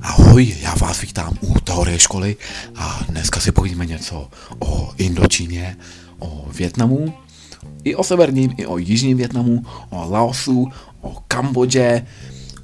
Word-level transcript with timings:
Ahoj, 0.00 0.56
já 0.60 0.74
vás 0.74 1.00
vítám 1.00 1.38
u 1.40 1.60
teorie 1.60 1.98
školy 1.98 2.36
a 2.76 3.00
dneska 3.08 3.40
si 3.40 3.52
povíme 3.52 3.86
něco 3.86 4.30
o 4.58 4.92
Indočíně, 4.96 5.76
o 6.18 6.48
Větnamu, 6.52 7.14
i 7.84 7.94
o 7.94 8.04
severním, 8.04 8.54
i 8.56 8.66
o 8.66 8.78
jižním 8.78 9.16
Větnamu, 9.16 9.64
o 9.90 10.10
Laosu, 10.10 10.68
o 11.00 11.16
Kambodži. 11.28 12.02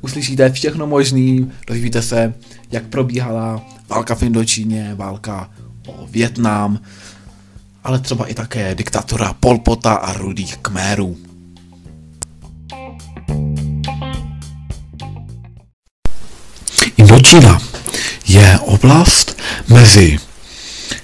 Uslyšíte 0.00 0.52
všechno 0.52 0.86
možný, 0.86 1.52
dozvíte 1.66 2.02
se, 2.02 2.34
jak 2.70 2.84
probíhala 2.84 3.66
válka 3.88 4.14
v 4.14 4.22
Indočíně, 4.22 4.94
válka 4.94 5.50
o 5.86 6.06
Větnam, 6.06 6.80
ale 7.84 8.00
třeba 8.00 8.26
i 8.26 8.34
také 8.34 8.74
diktatura 8.74 9.32
Polpota 9.32 9.94
a 9.94 10.12
rudých 10.12 10.56
kmérů. 10.56 11.23
Indočína 17.24 17.60
je 18.26 18.58
oblast 18.58 19.36
mezi 19.68 20.18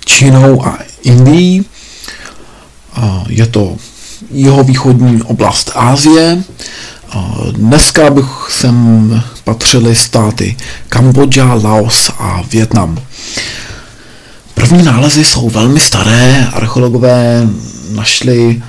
Čínou 0.05 0.67
a 0.67 0.79
Indií. 1.03 1.65
Je 3.29 3.47
to 3.47 3.77
jihovýchodní 4.31 5.23
oblast 5.23 5.73
Ázie. 5.75 6.43
Dneska 7.51 8.11
bych 8.11 8.49
sem 8.51 9.23
patřili 9.45 9.97
státy 9.97 10.57
Kambodža, 10.89 11.55
Laos 11.55 12.11
a 12.19 12.43
Větnam. 12.51 12.99
První 14.55 14.83
nálezy 14.83 15.25
jsou 15.25 15.51
velmi 15.51 15.81
staré. 15.81 16.49
Archeologové 16.53 17.49
našli 17.91 18.63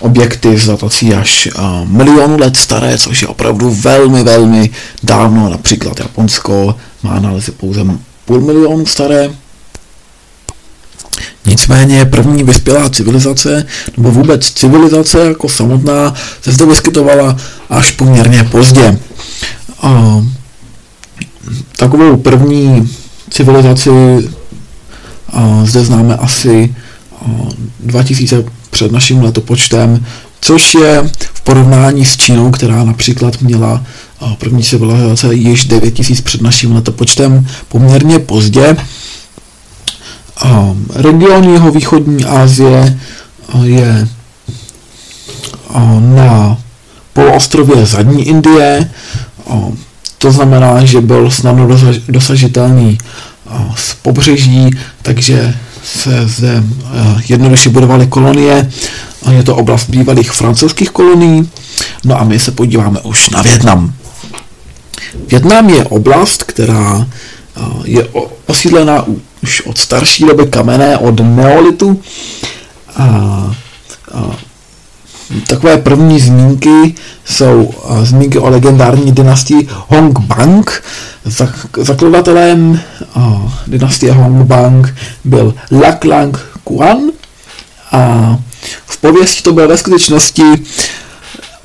objekty 0.00 0.58
s 0.58 0.66
datací 0.66 1.14
až 1.14 1.48
uh, 1.58 1.88
milionu 1.88 2.38
let 2.38 2.56
staré, 2.56 2.98
což 2.98 3.22
je 3.22 3.28
opravdu 3.28 3.70
velmi, 3.70 4.22
velmi 4.22 4.70
dávno. 5.02 5.48
Například 5.50 6.00
Japonsko 6.00 6.76
má 7.02 7.20
nálezy 7.20 7.52
pouze 7.52 7.80
půl 8.24 8.40
milionu 8.40 8.86
staré. 8.86 9.30
Nicméně 11.46 12.04
první 12.04 12.42
vyspělá 12.42 12.90
civilizace, 12.90 13.66
nebo 13.96 14.10
vůbec 14.10 14.52
civilizace 14.52 15.18
jako 15.18 15.48
samotná, 15.48 16.14
se 16.42 16.52
zde 16.52 16.66
vyskytovala 16.66 17.36
až 17.70 17.90
poměrně 17.90 18.44
pozdě. 18.44 18.98
Uh, 19.84 20.24
takovou 21.76 22.16
první 22.16 22.90
civilizaci 23.30 23.90
uh, 23.90 25.64
zde 25.64 25.84
známe 25.84 26.16
asi 26.16 26.74
uh, 27.26 27.48
2000 27.80 28.44
před 28.74 28.92
naším 28.92 29.22
letopočtem, 29.22 30.06
což 30.40 30.74
je 30.74 31.10
v 31.34 31.40
porovnání 31.40 32.04
s 32.04 32.16
Čínou, 32.16 32.50
která 32.50 32.84
například 32.84 33.40
měla 33.40 33.84
první 34.38 34.62
civilizace 34.62 35.34
již 35.34 35.64
9000 35.64 36.20
před 36.20 36.42
naším 36.42 36.74
letopočtem 36.74 37.46
poměrně 37.68 38.18
pozdě. 38.18 38.76
Region 40.94 41.44
jeho 41.44 41.70
východní 41.70 42.24
Asie 42.24 42.98
je 43.62 44.08
na 46.00 46.58
poloostrově 47.12 47.86
Zadní 47.86 48.28
Indie, 48.28 48.90
to 50.18 50.32
znamená, 50.32 50.84
že 50.84 51.00
byl 51.00 51.30
snadno 51.30 51.68
dosažitelný 52.08 52.98
z 53.76 53.94
pobřeží, 53.94 54.70
takže 55.02 55.54
se 55.84 56.28
zde 56.28 56.62
eh, 56.62 57.22
jednoduše 57.28 57.70
budovaly 57.70 58.06
kolonie. 58.06 58.70
Je 59.30 59.42
to 59.42 59.56
oblast 59.56 59.90
bývalých 59.90 60.32
francouzských 60.32 60.90
kolonií. 60.90 61.50
No 62.04 62.20
a 62.20 62.24
my 62.24 62.38
se 62.38 62.50
podíváme 62.50 63.00
už 63.00 63.30
na 63.30 63.42
Větnam. 63.42 63.94
Větnam 65.28 65.70
je 65.70 65.84
oblast, 65.84 66.44
která 66.44 67.06
eh, 67.56 67.60
je 67.84 68.08
osídlená 68.46 69.04
už 69.42 69.60
od 69.60 69.78
starší 69.78 70.24
doby 70.24 70.46
kamenné, 70.46 70.98
od 70.98 71.20
neolitu. 71.20 72.00
A, 72.96 73.04
a 74.12 74.36
takové 75.46 75.78
první 75.78 76.20
zmínky 76.20 76.94
jsou 77.24 77.74
zmínky 78.02 78.38
o 78.38 78.50
legendární 78.50 79.12
dynastii 79.12 79.68
Hong 79.88 80.18
Bang. 80.18 80.82
Zakladatelem 81.76 82.80
dynastie 83.66 84.12
Hong 84.12 84.46
Bang 84.46 84.94
byl 85.24 85.54
Lak 85.70 86.04
Lang 86.04 86.38
Kuan 86.64 86.98
a 87.92 88.36
v 88.86 88.96
pověsti 88.96 89.42
to 89.42 89.52
byl 89.52 89.68
ve 89.68 89.76
skutečnosti 89.76 90.42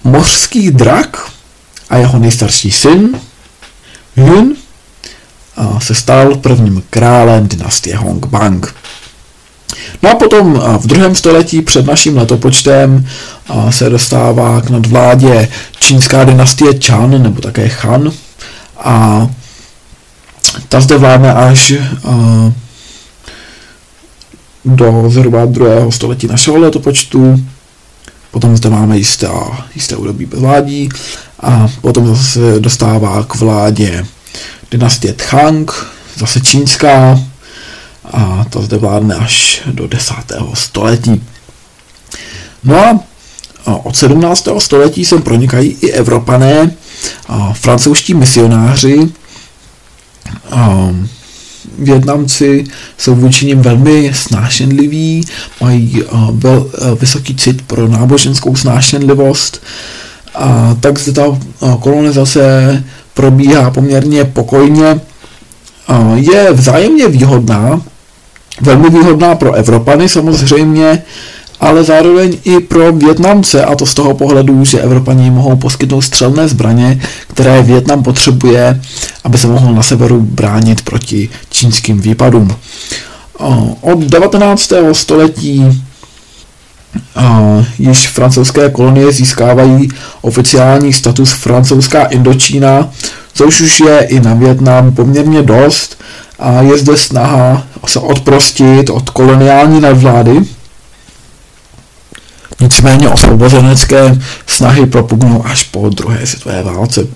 mořský 0.03 0.72
drak 0.72 1.31
a 1.90 1.97
jeho 1.97 2.20
nejstarší 2.20 2.72
syn 2.72 3.20
Yun 4.16 4.56
se 5.80 5.96
stal 5.96 6.36
prvním 6.36 6.84
králem 6.90 7.47
dynastie 7.47 7.97
Hong 7.97 8.26
Bang. 8.26 8.76
No 10.03 10.09
a 10.09 10.16
potom 10.16 10.62
v 10.78 10.88
druhém 10.88 11.16
století 11.16 11.62
před 11.62 11.85
naším 11.85 12.17
letopočtem 12.17 13.06
se 13.69 13.90
dostává 13.90 14.62
k 14.62 14.69
nadvládě 14.69 15.50
čínská 15.79 16.23
dynastie 16.23 16.72
Chan, 16.85 17.23
nebo 17.23 17.41
také 17.41 17.72
Han. 17.81 18.12
A 18.84 19.28
ta 20.69 20.81
zde 20.81 20.97
vládne 20.97 21.34
až 21.34 21.73
do 24.66 25.03
zhruba 25.07 25.45
druhého 25.45 25.91
století 25.91 26.28
našeho 26.28 26.57
letopočtu. 26.57 27.44
Potom 28.31 28.57
zde 28.57 28.69
máme 28.69 28.97
jisté, 28.97 29.28
jisté 29.75 29.96
údobí 29.96 30.25
bezvládí 30.25 30.90
a 31.40 31.67
potom 31.81 32.16
zase 32.16 32.59
dostává 32.59 33.23
k 33.23 33.35
vládě 33.35 34.06
dynastie 34.72 35.13
Tchang, 35.13 35.72
zase 36.17 36.41
čínská, 36.41 37.19
a 38.09 38.46
to 38.50 38.62
zde 38.62 38.78
vládne 38.78 39.16
až 39.16 39.62
do 39.66 39.88
10. 39.88 40.14
století. 40.53 41.24
No 42.64 43.03
a 43.66 43.86
od 43.86 43.96
17. 43.96 44.47
století 44.58 45.06
sem 45.06 45.22
pronikají 45.22 45.78
i 45.81 45.92
Evropané, 45.92 46.72
francouzští 47.53 48.14
misionáři, 48.14 49.09
Větnamci 51.80 52.64
jsou 52.97 53.16
vůči 53.16 53.46
nim 53.46 53.62
velmi 53.62 54.12
snášenliví, 54.14 55.26
mají 55.62 56.03
vel, 56.31 56.72
vysoký 57.00 57.36
cit 57.36 57.62
pro 57.62 57.88
náboženskou 57.88 58.56
snášenlivost, 58.56 59.62
a 60.36 60.76
tak 60.80 61.00
zde 61.00 61.12
ta 61.12 61.40
kolonizace 61.80 62.84
probíhá 63.14 63.70
poměrně 63.70 64.26
pokojně. 64.26 65.02
Je 66.16 66.53
vzájemně 66.53 67.08
výhodná, 67.08 67.81
velmi 68.62 68.90
výhodná 68.90 69.36
pro 69.36 69.53
Evropany 69.53 70.09
samozřejmě, 70.09 71.02
ale 71.59 71.84
zároveň 71.84 72.38
i 72.44 72.59
pro 72.59 72.94
Větnamce, 72.94 73.66
a 73.66 73.75
to 73.75 73.86
z 73.86 73.94
toho 73.94 74.14
pohledu, 74.14 74.66
že 74.66 74.81
Evropani 74.81 75.31
mohou 75.31 75.56
poskytnout 75.56 76.02
střelné 76.02 76.47
zbraně, 76.47 77.02
které 77.28 77.62
Větnam 77.62 78.03
potřebuje, 78.03 78.81
aby 79.24 79.38
se 79.38 79.47
mohl 79.47 79.74
na 79.74 79.81
severu 79.81 80.22
bránit 80.22 80.81
proti 80.81 81.30
čínským 81.50 82.02
výpadům. 82.02 82.56
Od 83.81 84.00
19. 84.00 84.74
století 84.91 85.84
již 87.80 88.08
francouzské 88.08 88.70
kolonie 88.70 89.12
získávají 89.12 89.90
oficiální 90.22 90.94
status 90.94 91.31
francouzská 91.31 92.03
Indočína, 92.03 92.90
což 93.34 93.62
už 93.62 93.80
je 93.80 94.00
i 94.00 94.20
na 94.20 94.34
Větnam 94.34 94.91
poměrně 94.91 95.41
dost, 95.41 95.98
a 96.39 96.61
je 96.61 96.77
zde 96.77 96.97
snaha 96.97 97.63
se 97.88 98.00
odprostit 98.00 98.89
od 98.89 99.09
koloniální 99.09 99.81
nadvlády. 99.81 100.39
Nicméně 102.59 103.09
osvobozenecké 103.09 104.19
snahy 104.47 104.85
propugnou 104.85 105.46
až 105.46 105.64
po 105.64 105.90
druhé 105.90 106.28
světové 106.28 106.64
válce. 106.64 107.08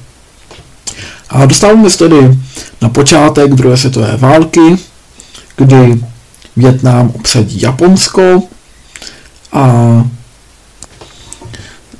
A 1.30 1.45
dostáváme 1.45 1.89
se 1.89 1.98
tedy 1.98 2.38
na 2.81 2.89
počátek 2.89 3.53
druhé 3.53 3.77
světové 3.77 4.18
války, 4.18 4.77
kdy 5.57 6.00
Větnam 6.56 7.12
obsadí 7.15 7.62
Japonsko 7.62 8.44
a, 9.51 9.62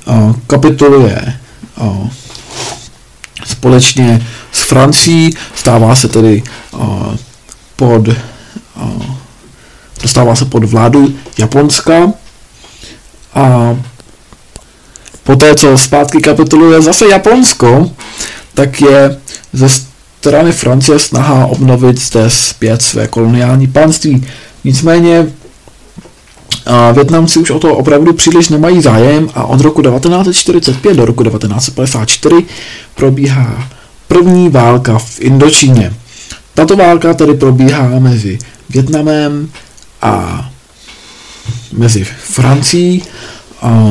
a 0.06 0.34
kapituluje 0.46 1.38
a, 1.76 2.08
společně 3.44 4.26
s 4.52 4.62
Francií, 4.62 5.36
stává 5.54 5.94
se 5.94 6.08
tedy 6.08 6.42
uh, 6.72 7.16
pod 7.76 8.08
uh, 8.08 9.14
dostává 10.02 10.36
se 10.36 10.44
pod 10.44 10.64
vládu 10.64 11.14
Japonska 11.38 12.12
a 13.34 13.76
poté, 15.24 15.54
co 15.54 15.78
zpátky 15.78 16.20
kapituluje 16.20 16.82
zase 16.82 17.08
Japonsko, 17.08 17.90
tak 18.54 18.80
je 18.80 19.18
ze 19.52 19.68
strany 19.68 20.52
Francie 20.52 20.98
snaha 20.98 21.46
obnovit 21.46 22.00
zde 22.00 22.30
zpět 22.30 22.82
své 22.82 23.08
koloniální 23.08 23.66
panství. 23.66 24.26
Nicméně 24.64 25.26
Větnamci 26.92 27.38
už 27.38 27.50
o 27.50 27.58
to 27.58 27.76
opravdu 27.76 28.12
příliš 28.12 28.48
nemají 28.48 28.82
zájem 28.82 29.30
a 29.34 29.44
od 29.44 29.60
roku 29.60 29.82
1945 29.82 30.94
do 30.94 31.04
roku 31.04 31.24
1954 31.24 32.36
probíhá 32.94 33.68
první 34.08 34.48
válka 34.48 34.98
v 34.98 35.20
Indočíně. 35.20 35.94
Tato 36.54 36.76
válka 36.76 37.14
tedy 37.14 37.34
probíhá 37.34 37.98
mezi 37.98 38.38
Větnamem 38.70 39.48
a 40.02 40.44
mezi 41.72 42.04
Francií. 42.04 43.02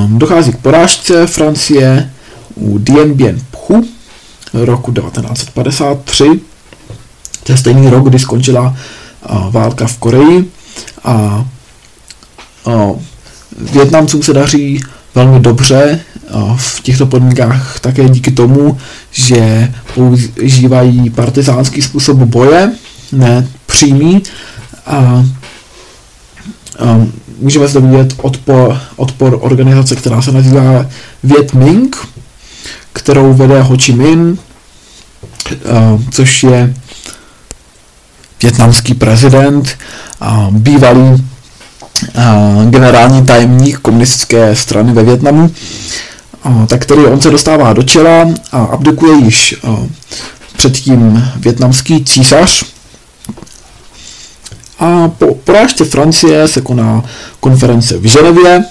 Dochází 0.08 0.52
k 0.52 0.58
porážce 0.58 1.28
Francie 1.28 2.12
u 2.56 2.78
Dien 2.78 3.14
Bien 3.14 3.42
Phu 3.52 3.84
roku 4.54 4.92
1953. 4.92 6.26
To 7.44 7.52
je 7.52 7.58
stejný 7.58 7.90
rok, 7.90 8.10
kdy 8.10 8.20
skončila 8.20 8.78
válka 9.50 9.88
v 9.88 9.98
Koreji 9.98 10.52
a 11.04 11.46
Větnamcům 13.74 14.24
se 14.24 14.34
daří 14.34 14.84
velmi 15.16 15.40
dobře 15.40 16.00
v 16.56 16.82
těchto 16.82 17.06
podmínkách 17.06 17.80
také 17.80 18.10
díky 18.10 18.32
tomu, 18.32 18.78
že 19.12 19.72
používají 19.96 21.10
partizánský 21.10 21.82
způsob 21.82 22.18
boje, 22.18 22.72
ne 23.12 23.48
přímý. 23.66 24.24
A, 24.86 25.26
a 26.80 27.06
můžeme 27.40 27.68
zde 27.68 27.80
vidět 27.80 28.14
odpor, 28.18 28.78
odpor 28.96 29.38
organizace, 29.42 29.96
která 29.96 30.22
se 30.22 30.32
nazývá 30.32 30.86
Viet 31.24 31.54
Minh, 31.54 31.98
kterou 32.94 33.34
vede 33.34 33.62
Ho 33.62 33.78
Chi 33.78 33.94
Minh, 33.94 34.40
což 36.12 36.44
je 36.44 36.74
větnamský 38.42 38.94
prezident, 38.94 39.78
bývalý 40.50 41.24
generální 42.70 43.26
tajemník 43.26 43.80
komunistické 43.80 44.56
strany 44.56 44.94
ve 44.94 45.04
Větnamu, 45.04 45.52
tak 46.68 46.82
který 46.82 47.02
on 47.02 47.22
se 47.22 47.30
dostává 47.30 47.74
do 47.74 47.84
čela 47.84 48.28
a 48.52 48.58
abdikuje 48.58 49.18
již 49.18 49.56
předtím 50.58 51.32
větnamský 51.36 52.06
císař. 52.06 52.64
A 54.80 55.08
po 55.08 55.36
porážce 55.36 55.86
Francie 55.86 56.48
se 56.48 56.62
koná 56.62 57.04
konference 57.40 57.98
v 57.98 58.06
Ženevě. 58.06 58.64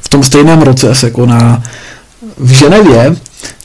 V 0.00 0.08
tom 0.08 0.22
stejném 0.22 0.62
roce 0.62 0.94
se 0.94 1.10
koná 1.10 1.62
v 2.38 2.50
Ženevě 2.50 3.16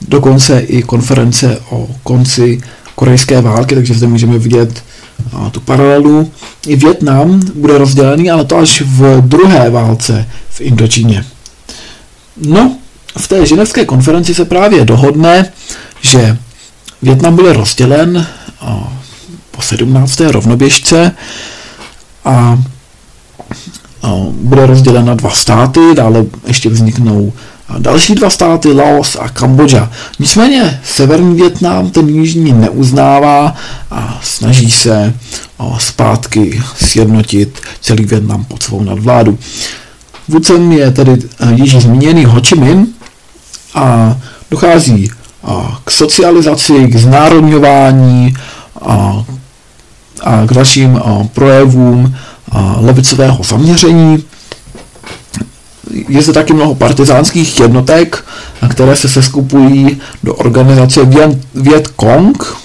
dokonce 0.02 0.60
i 0.60 0.84
konference 0.84 1.62
o 1.70 1.88
konci 2.04 2.62
korejské 2.96 3.42
války, 3.42 3.76
takže 3.76 3.94
zde 3.94 4.08
můžeme 4.08 4.38
vidět 4.38 4.84
tu 5.52 5.60
paralelu. 5.60 6.32
I 6.68 6.76
Větnam 6.76 7.42
bude 7.56 7.78
rozdělený, 7.78 8.32
ale 8.32 8.46
to 8.46 8.58
až 8.58 8.82
v 8.82 9.22
druhé 9.22 9.70
válce 9.70 10.30
v 10.50 10.62
Indočíně. 10.62 11.26
No, 12.38 12.78
v 13.18 13.28
té 13.28 13.46
ženevské 13.46 13.86
konferenci 13.86 14.36
se 14.36 14.46
právě 14.46 14.86
dohodne, 14.86 15.52
že 16.02 16.38
Větnam 17.02 17.36
bude 17.36 17.54
rozdělen 17.54 18.28
po 19.52 19.62
17. 19.62 20.20
rovnoběžce 20.20 21.12
a 22.26 22.64
bude 24.32 24.66
rozdělen 24.66 25.06
na 25.06 25.14
dva 25.14 25.30
státy, 25.30 25.80
dále 25.96 26.26
ještě 26.48 26.70
vzniknou 26.70 27.34
další 27.78 28.16
dva 28.16 28.30
státy, 28.30 28.74
Laos 28.74 29.18
a 29.20 29.30
Kambodža. 29.30 29.92
Nicméně 30.20 30.80
severní 30.84 31.36
Větnam 31.36 31.90
ten 31.90 32.10
jižní 32.10 32.54
neuznává 32.54 33.56
a 33.92 34.20
snaží 34.24 34.72
se 34.72 35.14
zpátky 35.78 36.64
sjednotit 36.76 37.62
celý 37.82 38.06
Větnam 38.06 38.44
pod 38.44 38.64
svou 38.64 38.84
nadvládu. 38.84 39.38
Vůdcem 40.28 40.72
je 40.72 40.92
tedy 40.92 41.12
eh, 41.12 41.54
již 41.54 41.76
zmíněný 41.76 42.26
Ho 42.26 42.42
Chi 42.42 42.56
Minh 42.56 42.90
a 43.76 44.18
dochází 44.52 45.10
k 45.84 45.92
socializaci, 45.92 46.88
k 46.88 46.96
znárodňování 46.96 48.34
a, 48.82 49.24
a 50.22 50.46
k 50.46 50.54
dalším 50.54 51.02
projevům 51.34 52.16
levicového 52.78 53.44
zaměření 53.44 54.24
je 56.10 56.22
zde 56.22 56.34
taky 56.34 56.54
mnoho 56.54 56.76
partizánských 56.76 57.60
jednotek, 57.60 58.26
které 58.70 58.96
se 58.96 59.10
seskupují 59.10 60.02
do 60.24 60.36
organizace 60.36 61.02
Viet 61.56 61.88
Cong, 62.00 62.56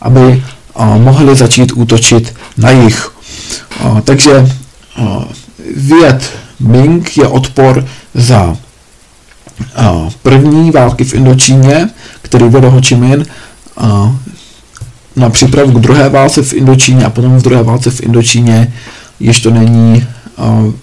aby 0.00 0.42
mohli 0.98 1.36
začít 1.36 1.72
útočit 1.72 2.34
na 2.56 2.70
jich. 2.70 3.10
Takže 4.04 4.48
Viet 5.76 6.30
Ming 6.60 7.16
je 7.16 7.28
odpor 7.28 7.86
za 8.14 8.56
první 10.22 10.70
války 10.70 11.04
v 11.04 11.14
Indočíně, 11.14 11.90
který 12.22 12.48
vedl 12.48 12.70
Ho 12.70 12.80
Chi 12.80 12.96
Minh 12.96 13.28
na 15.16 15.30
přípravu 15.30 15.72
k 15.72 15.80
druhé 15.80 16.08
válce 16.08 16.42
v 16.42 16.52
Indočíně 16.52 17.04
a 17.04 17.10
potom 17.10 17.38
v 17.38 17.42
druhé 17.42 17.62
válce 17.62 17.90
v 17.90 18.00
Indočíně 18.00 18.72
již 19.20 19.40
to 19.40 19.50
není 19.50 20.06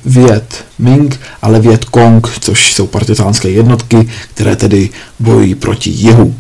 Viet 0.06 0.66
Ming, 0.80 1.20
ale 1.42 1.60
Viet 1.60 1.86
Cong, 1.94 2.30
což 2.40 2.74
jsou 2.74 2.88
partizánské 2.88 3.50
jednotky, 3.50 4.10
které 4.34 4.56
tedy 4.56 4.90
bojují 5.20 5.56
proti 5.56 5.90
jihu. 5.90 6.36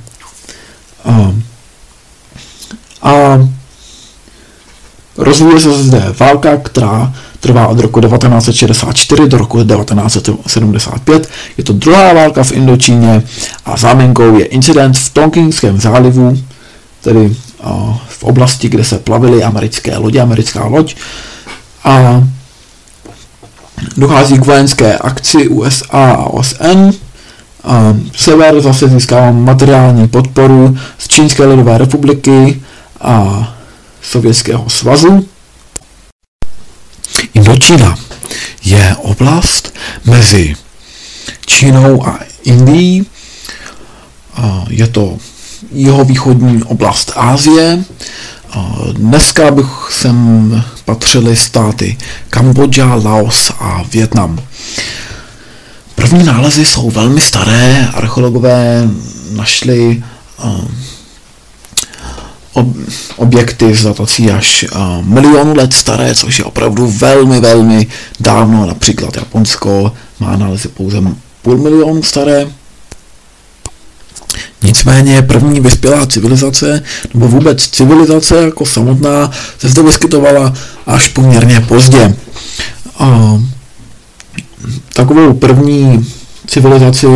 A 3.01 3.39
rozvíje 5.17 5.59
se 5.59 5.83
zde 5.83 6.15
válka, 6.19 6.57
která 6.57 7.13
trvá 7.39 7.67
od 7.67 7.79
roku 7.79 8.01
1964 8.01 9.27
do 9.27 9.37
roku 9.37 9.63
1975. 9.63 11.29
Je 11.57 11.63
to 11.63 11.73
druhá 11.73 12.13
válka 12.13 12.43
v 12.43 12.51
Indočíně 12.51 13.23
a 13.65 13.77
záminkou 13.77 14.37
je 14.37 14.45
incident 14.45 14.97
v 14.97 15.09
Tonkingském 15.13 15.79
zálivu, 15.81 16.39
tedy 17.01 17.35
v 18.07 18.23
oblasti, 18.23 18.69
kde 18.69 18.83
se 18.83 18.99
plavily 18.99 19.43
americké 19.43 19.97
lodě, 19.97 20.21
americká 20.21 20.65
loď. 20.65 20.95
A 21.83 22.23
dochází 23.97 24.37
k 24.39 24.45
vojenské 24.45 24.97
akci 24.97 25.47
USA 25.47 25.87
a 26.11 26.23
OSN. 26.25 26.89
A 27.63 27.97
sever 28.15 28.61
zase 28.61 28.87
získává 28.87 29.31
materiální 29.31 30.07
podporu 30.07 30.77
z 30.97 31.07
Čínské 31.07 31.45
lidové 31.45 31.77
republiky 31.77 32.61
a 33.01 33.53
Sovětského 34.01 34.69
svazu. 34.69 35.27
Indočína 37.33 37.95
je 38.63 38.95
oblast 38.95 39.73
mezi 40.05 40.55
Čínou 41.45 42.07
a 42.07 42.19
Indií. 42.43 43.05
Je 44.69 44.87
to 44.87 45.17
jeho 45.75 46.05
východní 46.05 46.63
oblast 46.63 47.11
Ázie. 47.15 47.83
Dneska 48.91 49.51
bych 49.51 49.87
sem 49.91 50.63
patřily 50.85 51.35
státy 51.35 51.97
Kambodža, 52.29 52.95
Laos 52.95 53.51
a 53.59 53.83
Větnam. 53.91 54.39
První 55.95 56.23
nálezy 56.23 56.65
jsou 56.65 56.91
velmi 56.91 57.21
staré, 57.21 57.87
archeologové 57.93 58.89
našli 59.31 60.03
objekty 63.15 63.75
s 63.75 63.83
datací 63.83 64.31
až 64.31 64.65
milionu 65.01 65.55
let 65.55 65.73
staré, 65.73 66.15
což 66.15 66.39
je 66.39 66.45
opravdu 66.45 66.87
velmi, 66.87 67.39
velmi 67.39 67.87
dávno. 68.19 68.65
Například 68.65 69.15
Japonsko 69.15 69.91
má 70.19 70.37
nálezy 70.37 70.67
pouze 70.67 70.97
půl 71.41 71.57
milionu 71.57 72.03
staré. 72.03 72.47
Nicméně 74.65 75.21
první 75.21 75.59
vyspělá 75.59 76.05
civilizace, 76.05 76.83
nebo 77.13 77.27
vůbec 77.27 77.67
civilizace 77.67 78.35
jako 78.35 78.65
samotná, 78.65 79.31
se 79.59 79.69
zde 79.69 79.83
vyskytovala 79.83 80.53
až 80.87 81.07
poměrně 81.07 81.61
pozdě. 81.61 82.15
A 82.99 83.39
takovou 84.93 85.33
první 85.33 86.05
civilizaci 86.47 87.07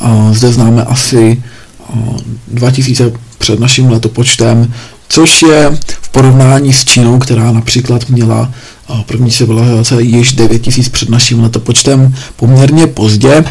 a 0.00 0.28
zde 0.32 0.52
známe 0.52 0.84
asi 0.84 1.42
2000 2.48 3.12
před 3.38 3.60
naším 3.60 3.90
letopočtem, 3.90 4.72
což 5.08 5.42
je 5.42 5.78
v 6.02 6.08
porovnání 6.08 6.72
s 6.72 6.84
Čínou, 6.84 7.18
která 7.18 7.52
například 7.52 8.08
měla 8.08 8.52
první 9.06 9.30
civilizace 9.30 10.02
již 10.02 10.32
9000 10.32 10.88
před 10.88 11.08
naším 11.08 11.42
letopočtem 11.42 12.14
poměrně 12.36 12.86
pozdě. 12.86 13.44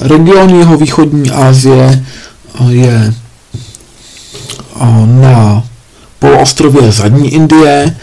Region 0.00 0.50
jeho 0.50 0.76
východní 0.76 1.30
Asie 1.30 2.04
je 2.68 3.14
na 5.04 5.62
poloostrově 6.18 6.92
Zadní 6.92 7.34
Indie, 7.34 7.96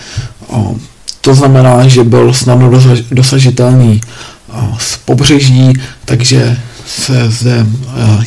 to 1.22 1.36
znamená, 1.36 1.88
že 1.88 2.04
byl 2.04 2.34
snadno 2.34 2.72
dosažitelný 3.12 4.02
z 4.78 4.98
pobřeží, 4.98 5.74
takže 6.06 6.58
se 6.88 7.32
zde 7.32 7.66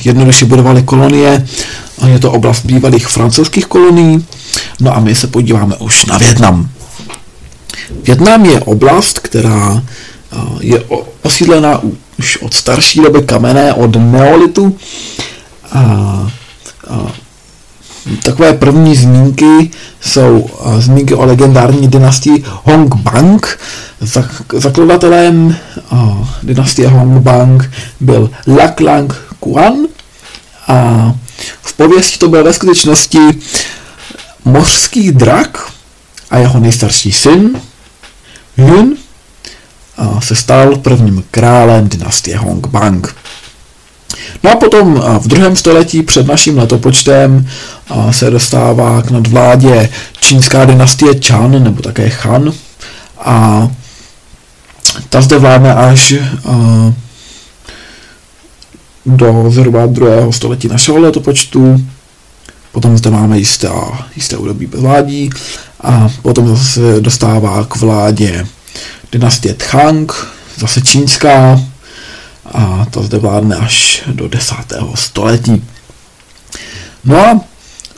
jednoduše 0.05 0.45
budovaly 0.45 0.83
kolonie. 0.83 1.47
Je 2.07 2.19
to 2.19 2.33
oblast 2.33 2.67
bývalých 2.67 3.07
francouzských 3.07 3.67
kolonií. 3.67 4.27
No 4.81 4.97
a 4.97 5.01
my 5.01 5.15
se 5.15 5.27
podíváme 5.27 5.77
už 5.77 6.07
na 6.07 6.19
Větnam. 6.19 6.69
Větnam 8.07 8.45
je 8.45 8.61
oblast, 8.61 9.19
která 9.19 9.83
je 10.61 10.83
osídlená 11.23 11.81
už 12.19 12.37
od 12.37 12.55
starší 12.55 13.01
doby 13.01 13.23
kamenné, 13.23 13.75
od 13.75 13.97
neolitu. 13.97 14.77
A, 15.73 15.81
a 16.91 17.13
takové 18.23 18.53
první 18.53 18.97
zmínky 18.97 19.71
jsou 20.01 20.51
zmínky 20.79 21.15
o 21.15 21.25
legendární 21.25 21.89
dynastii 21.89 22.45
Hong 22.47 22.95
Bang. 22.95 23.59
Zakladatelem 24.53 25.57
dynastie 26.43 26.89
Hong 26.89 27.23
Bang 27.23 27.71
byl 28.01 28.31
Lak 28.47 28.81
Lang 28.81 29.15
Kuan 29.41 29.75
a 30.69 31.13
v 31.63 31.73
pověsti 31.73 32.19
to 32.19 32.29
byl 32.29 32.45
ve 32.45 32.53
skutečnosti 32.53 33.19
mořský 34.45 35.13
drak 35.13 35.73
a 36.31 36.39
jeho 36.39 36.61
nejstarší 36.61 37.13
syn 37.13 37.61
Yun 38.57 38.97
se 40.19 40.35
stal 40.37 40.77
prvním 40.77 41.25
králem 41.31 41.89
dynastie 41.89 42.39
Hong 42.39 42.67
Bang. 42.67 43.17
No 44.43 44.51
a 44.51 44.57
potom 44.57 45.03
v 45.19 45.29
druhém 45.29 45.57
století 45.57 46.03
před 46.03 46.27
naším 46.27 46.59
letopočtem 46.59 47.49
se 48.11 48.31
dostává 48.31 49.03
k 49.03 49.11
nadvládě 49.11 49.91
čínská 50.21 50.65
dynastie 50.65 51.15
Chan, 51.27 51.65
nebo 51.65 51.83
také 51.83 52.13
Han. 52.23 52.53
A 53.19 53.69
ta 55.09 55.21
zde 55.21 55.39
vládne 55.39 55.75
až 55.75 56.15
do 59.07 59.45
zhruba 59.49 59.87
druhého 59.87 60.33
století 60.33 60.69
našeho 60.69 60.99
letopočtu. 60.99 61.87
Potom 62.73 62.99
zde 62.99 63.11
máme 63.11 63.39
jisté, 63.39 63.69
jisté 64.17 64.37
údobí 64.37 64.67
bezvládí 64.67 65.31
a 65.81 66.09
potom 66.23 66.57
se 66.57 67.01
dostává 67.01 67.65
k 67.65 67.77
vládě 67.77 68.47
dynastie 69.15 69.55
Tchang, 69.55 70.13
zase 70.57 70.83
čínská, 70.83 71.61
a 72.53 72.87
to 72.91 73.03
zde 73.03 73.19
vládne 73.19 73.57
až 73.57 74.03
do 74.07 74.29
10. 74.29 74.55
století. 74.95 75.65
No 77.05 77.41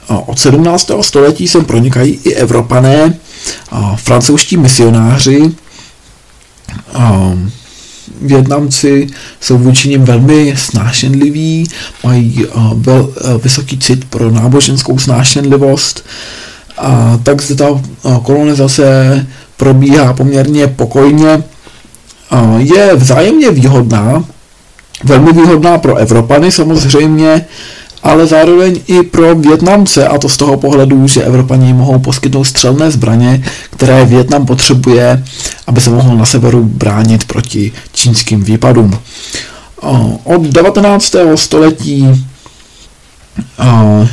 a 0.08 0.18
od 0.28 0.38
17. 0.38 0.90
století 1.00 1.48
sem 1.48 1.64
pronikají 1.64 2.20
i 2.24 2.34
Evropané, 2.34 3.14
a 3.70 3.96
francouzští 3.96 4.56
misionáři, 4.56 5.52
a 6.94 7.32
Větnamci 8.20 9.06
jsou 9.40 9.58
vůči 9.58 9.88
nim 9.88 10.04
velmi 10.04 10.54
snášenliví, 10.56 11.68
mají 12.04 12.46
vysoký 13.42 13.78
cit 13.78 14.04
pro 14.04 14.30
náboženskou 14.30 14.98
snášenlivost, 14.98 16.04
a 16.78 17.18
tak 17.22 17.42
zde 17.42 17.54
ta 17.54 17.80
kolonizace 18.22 19.26
probíhá 19.56 20.12
poměrně 20.12 20.66
pokojně. 20.66 21.42
Je 22.58 22.96
vzájemně 22.96 23.50
výhodná, 23.50 24.24
velmi 25.04 25.32
výhodná 25.32 25.78
pro 25.78 25.96
Evropany 25.96 26.52
samozřejmě, 26.52 27.44
ale 28.02 28.26
zároveň 28.26 28.80
i 28.86 29.02
pro 29.02 29.34
Větnamce, 29.34 30.08
a 30.08 30.18
to 30.18 30.28
z 30.28 30.36
toho 30.36 30.56
pohledu, 30.56 31.08
že 31.08 31.22
Evropani 31.22 31.72
mohou 31.72 31.98
poskytnout 31.98 32.44
střelné 32.44 32.90
zbraně, 32.90 33.44
které 33.70 34.04
Větnam 34.04 34.46
potřebuje, 34.46 35.24
aby 35.66 35.80
se 35.80 35.90
mohl 35.90 36.16
na 36.16 36.24
severu 36.24 36.64
bránit 36.64 37.24
proti 37.24 37.72
čínským 37.92 38.44
výpadům. 38.44 38.98
Od 40.24 40.42
19. 40.42 41.14
století 41.34 42.26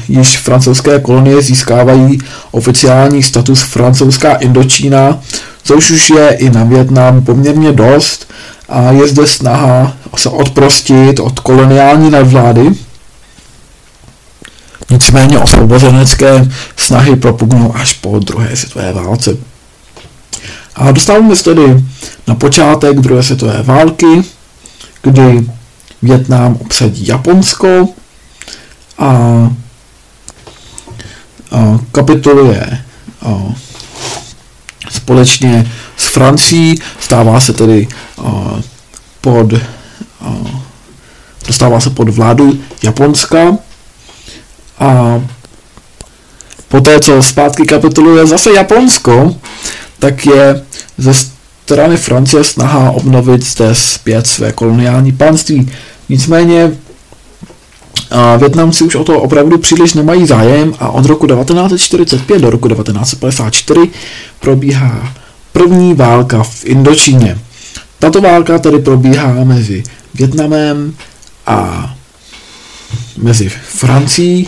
již 0.08 0.38
francouzské 0.38 1.00
kolonie 1.00 1.42
získávají 1.42 2.20
oficiální 2.52 3.24
status 3.24 3.62
francouzská 3.62 4.34
Indočína, 4.34 5.20
což 5.64 5.92
už 5.92 6.10
je 6.10 6.30
i 6.34 6.50
na 6.50 6.64
Větnam 6.64 7.22
poměrně 7.22 7.72
dost 7.72 8.32
a 8.70 8.92
je 8.92 9.08
zde 9.08 9.28
snaha 9.28 9.94
se 10.18 10.30
odprostit 10.30 11.20
od 11.20 11.40
koloniální 11.40 12.10
nadvlády. 12.10 12.70
Nicméně 14.90 15.40
osvobozenecké 15.40 16.50
snahy 16.78 17.16
propugnou 17.16 17.76
až 17.76 17.94
po 17.94 18.20
druhé 18.20 18.56
světové 18.56 18.94
válce. 18.94 19.38
A 20.76 20.92
dostáváme 20.92 21.36
se 21.36 21.44
tedy 21.44 21.84
na 22.28 22.36
počátek 22.36 23.00
druhé 23.00 23.24
světové 23.24 23.64
války, 23.64 24.24
kdy 25.02 25.46
Větnam 26.02 26.58
obsadí 26.62 27.08
Japonsko 27.08 27.88
a, 29.04 29.52
a 31.52 31.80
kapituluje 31.92 32.84
a, 33.22 33.54
společně 34.90 35.72
s 35.98 36.08
Francií, 36.08 36.76
stává 37.00 37.40
se 37.40 37.54
tedy 37.54 37.88
a, 38.18 38.56
pod 39.22 39.54
a, 40.22 40.36
dostává 41.48 41.80
se 41.80 41.90
pod 41.90 42.10
vládu 42.10 42.60
Japonska 42.84 43.58
a 44.80 45.22
poté, 46.68 47.00
co 47.00 47.24
zpátky 47.24 47.66
kapituluje 47.66 48.26
zase 48.26 48.54
Japonsko, 48.54 49.36
tak 50.00 50.26
je 50.26 50.64
ze 50.98 51.14
strany 51.14 51.98
Francie 51.98 52.44
snaha 52.44 52.92
obnovit 52.92 53.44
zde 53.44 53.76
zpět 53.76 54.28
své 54.28 54.52
koloniální 54.52 55.12
panství. 55.12 55.72
Nicméně 56.10 56.72
Větnamci 58.38 58.84
už 58.84 58.96
o 58.96 59.04
to 59.04 59.22
opravdu 59.22 59.58
příliš 59.58 59.94
nemají 59.94 60.26
zájem 60.26 60.74
a 60.80 60.90
od 60.90 61.06
roku 61.06 61.28
1945 61.28 62.42
do 62.42 62.50
roku 62.50 62.68
1954 62.68 63.92
probíhá 64.40 65.14
první 65.52 65.94
válka 65.94 66.44
v 66.44 66.66
Indočíně. 66.66 67.38
Tato 68.00 68.22
válka 68.22 68.60
tedy 68.60 68.80
probíhá 68.80 69.34
mezi 69.44 69.84
Větnamem 70.14 70.96
a 71.48 71.90
mezi 73.18 73.50
Francií. 73.50 74.48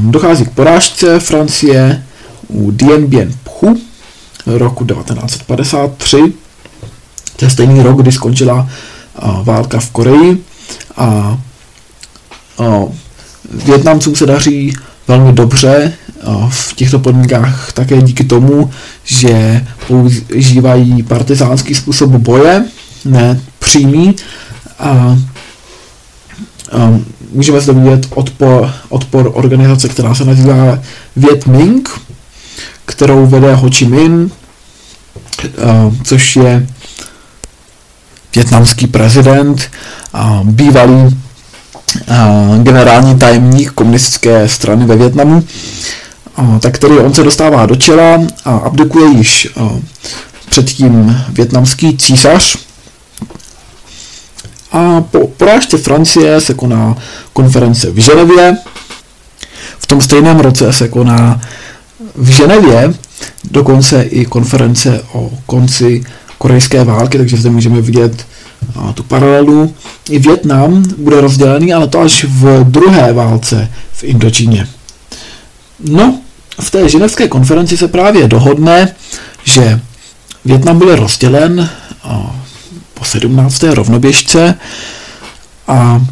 Dochází 0.00 0.44
k 0.44 0.50
porážce 0.50 1.20
Francie 1.20 2.04
u 2.48 2.70
Dien 2.70 3.06
Bien 3.06 3.34
Phu 3.44 3.76
roku 4.46 4.84
1953. 4.84 6.32
To 7.36 7.44
je 7.44 7.50
stejný 7.50 7.82
rok, 7.82 8.02
kdy 8.02 8.12
skončila 8.12 8.68
válka 9.42 9.80
v 9.80 9.90
Koreji 9.90 10.44
a 10.96 11.38
Větnamcům 13.64 14.16
se 14.16 14.26
daří 14.26 14.72
velmi 15.08 15.32
dobře 15.32 15.92
v 16.48 16.74
těchto 16.74 16.98
podmínkách 16.98 17.72
také 17.72 18.02
díky 18.02 18.24
tomu, 18.24 18.70
že 19.04 19.66
používají 19.86 21.02
partizánský 21.02 21.74
způsob 21.74 22.10
boje, 22.10 22.64
ne 23.04 23.40
přímý. 23.58 24.16
A, 24.78 24.88
a 26.72 26.98
můžeme 27.32 27.60
zde 27.60 27.72
vidět 27.72 28.06
odpor, 28.10 28.70
odpor 28.88 29.30
organizace, 29.34 29.88
která 29.88 30.14
se 30.14 30.24
nazývá 30.24 30.78
Viet 31.16 31.46
Minh, 31.46 31.88
kterou 32.84 33.26
vede 33.26 33.54
Ho 33.54 33.70
Chi 33.70 33.84
Minh, 33.84 34.32
což 36.04 36.36
je 36.36 36.66
větnamský 38.34 38.86
prezident, 38.86 39.70
bývalý 40.42 41.20
generální 42.62 43.18
tajemník 43.18 43.70
komunistické 43.70 44.48
strany 44.48 44.86
ve 44.86 44.96
Větnamu, 44.96 45.44
tak 46.60 46.74
který 46.74 46.98
on 46.98 47.14
se 47.14 47.22
dostává 47.22 47.66
do 47.66 47.76
čela 47.76 48.20
a 48.44 48.56
abdikuje 48.56 49.10
již 49.10 49.48
předtím 50.50 51.24
větnamský 51.28 51.96
císař. 51.96 52.56
A 54.72 55.00
po 55.00 55.26
porážce 55.26 55.78
Francie 55.78 56.40
se 56.40 56.54
koná 56.54 56.96
konference 57.32 57.90
v 57.90 57.96
Ženevě. 57.96 58.56
V 59.78 59.86
tom 59.86 60.00
stejném 60.00 60.40
roce 60.40 60.72
se 60.72 60.88
koná 60.88 61.40
v 62.14 62.28
Ženevě 62.28 62.94
dokonce 63.44 64.02
i 64.02 64.24
konference 64.24 65.04
o 65.12 65.30
konci 65.46 66.04
korejské 66.38 66.84
války, 66.84 67.18
takže 67.18 67.36
zde 67.36 67.50
můžeme 67.50 67.80
vidět 67.80 68.26
tu 68.94 69.02
paralelu. 69.02 69.74
I 70.10 70.18
Větnam 70.18 70.84
bude 70.98 71.20
rozdělený, 71.20 71.74
ale 71.74 71.88
to 71.88 72.00
až 72.00 72.24
v 72.24 72.64
druhé 72.64 73.12
válce 73.12 73.72
v 73.92 74.04
Indočíně. 74.04 74.68
No, 75.80 76.18
v 76.60 76.70
té 76.70 76.88
ženevské 76.88 77.28
konferenci 77.28 77.76
se 77.76 77.88
právě 77.88 78.28
dohodne, 78.28 78.94
že 79.44 79.80
Větnam 80.44 80.78
bude 80.78 80.96
rozdělen 80.96 81.70
po 82.94 83.04
17. 83.04 83.62
rovnoběžce 83.62 84.54
a 85.68 86.02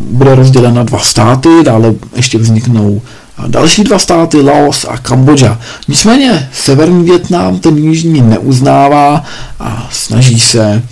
bude 0.00 0.34
rozdělen 0.34 0.74
na 0.74 0.82
dva 0.82 0.98
státy, 0.98 1.48
dále 1.62 1.94
ještě 2.16 2.38
vzniknou 2.38 3.02
a 3.38 3.46
další 3.46 3.84
dva 3.84 3.98
státy, 3.98 4.40
Laos 4.40 4.86
a 4.88 4.96
Kambodža. 4.96 5.60
Nicméně 5.88 6.48
severní 6.52 7.04
Větnam 7.04 7.58
ten 7.58 7.78
jižní 7.78 8.20
neuznává 8.20 9.24
a 9.60 9.88
snaží 9.92 10.40
se 10.40 10.82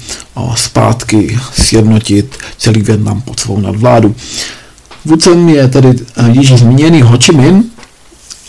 zpátky 0.55 1.39
sjednotit 1.53 2.37
celý 2.59 2.83
Větnam 2.83 3.21
pod 3.21 3.41
svou 3.41 3.61
nadvládu. 3.61 4.15
Vůdcem 5.05 5.49
je 5.49 5.69
tedy 5.69 5.95
již 6.33 6.53
zmíněný 6.53 7.03
Ho 7.03 7.19
Chi 7.19 7.33
Minh 7.33 7.65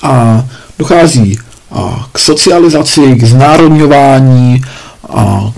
a 0.02 0.46
dochází 0.80 1.40
k 2.12 2.20
socializaci, 2.20 3.16
k 3.16 3.24
znárodňování 3.24 4.62
a, 5.10 5.52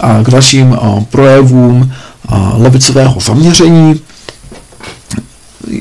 a 0.00 0.22
k 0.22 0.30
dalším 0.30 0.78
projevům 1.10 1.92
levicového 2.56 3.20
zaměření. 3.20 4.00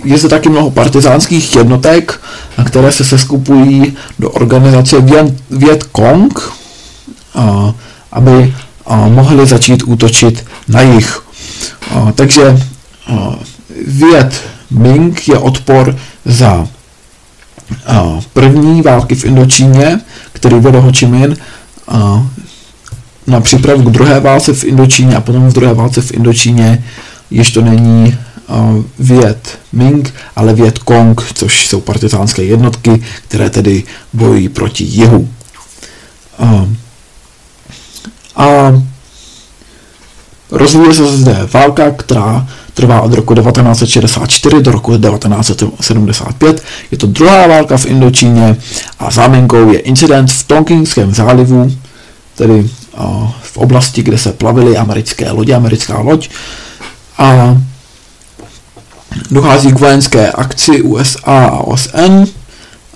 Je 0.03 0.17
zde 0.17 0.29
taky 0.29 0.49
mnoho 0.49 0.71
partizánských 0.71 1.55
jednotek, 1.55 2.21
které 2.65 2.91
se 2.91 3.05
seskupují 3.05 3.93
do 4.19 4.31
organizace 4.31 4.95
Viet 5.49 5.83
Cong, 5.95 6.39
aby 8.11 8.53
mohli 9.07 9.45
začít 9.45 9.83
útočit 9.83 10.45
na 10.67 10.81
jich. 10.81 11.23
Takže 12.15 12.59
Viet 13.87 14.41
Ming 14.71 15.27
je 15.27 15.37
odpor 15.37 15.95
za 16.25 16.67
první 18.33 18.81
války 18.81 19.15
v 19.15 19.25
Indočíně, 19.25 19.99
který 20.33 20.59
vedl 20.59 20.81
Ho 20.81 20.91
Chi 20.91 21.05
Minh 21.05 21.37
na 23.27 23.41
přípravu 23.41 23.81
k 23.81 23.91
druhé 23.91 24.19
válce 24.19 24.53
v 24.53 24.63
Indočíně 24.63 25.15
a 25.15 25.21
potom 25.21 25.49
v 25.49 25.53
druhé 25.53 25.73
válce 25.73 26.01
v 26.01 26.11
Indočíně 26.11 26.83
již 27.31 27.51
to 27.51 27.61
není 27.61 28.17
Viet 28.99 29.59
Ming, 29.71 30.13
ale 30.35 30.53
Viet 30.53 30.79
Cong, 30.87 31.21
což 31.33 31.67
jsou 31.67 31.81
partizánské 31.81 32.43
jednotky, 32.43 33.03
které 33.27 33.49
tedy 33.49 33.83
bojují 34.13 34.49
proti 34.49 34.83
jihu. 34.83 35.29
A 38.35 38.81
rozvíje 40.51 40.93
se 40.93 41.17
zde 41.17 41.49
válka, 41.53 41.91
která 41.91 42.47
trvá 42.73 43.01
od 43.01 43.13
roku 43.13 43.35
1964 43.35 44.61
do 44.61 44.71
roku 44.71 44.97
1975. 44.97 46.63
Je 46.91 46.97
to 46.97 47.07
druhá 47.07 47.47
válka 47.47 47.77
v 47.77 47.85
Indočíně 47.85 48.57
a 48.99 49.11
záminkou 49.11 49.71
je 49.71 49.79
incident 49.79 50.31
v 50.31 50.43
Tonkingském 50.43 51.13
zálivu, 51.13 51.71
tedy 52.35 52.69
v 53.41 53.57
oblasti, 53.57 54.03
kde 54.03 54.17
se 54.17 54.33
plavily 54.33 54.77
americké 54.77 55.31
lodě, 55.31 55.55
americká 55.55 55.99
loď. 55.99 56.29
A 57.17 57.57
dochází 59.31 59.71
k 59.71 59.79
vojenské 59.79 60.31
akci 60.31 60.81
USA 60.81 61.45
a 61.45 61.59
OSN. 61.59 62.23